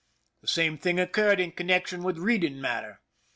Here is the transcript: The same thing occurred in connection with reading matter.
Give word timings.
The 0.41 0.47
same 0.47 0.79
thing 0.79 0.99
occurred 0.99 1.39
in 1.39 1.51
connection 1.51 2.01
with 2.01 2.17
reading 2.17 2.59
matter. 2.59 3.01